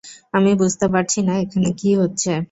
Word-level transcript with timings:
আমি 0.33 0.51
বুঝতে 0.61 0.85
পারছি 0.93 1.19
না 1.27 1.33
এখানে 1.43 1.69
কি 1.79 1.89
হচ্ছে। 2.01 2.31